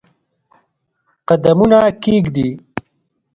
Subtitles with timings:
[1.27, 2.47] قدمونه کښېږدي